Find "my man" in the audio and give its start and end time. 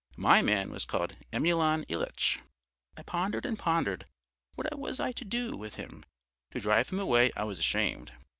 0.17-0.71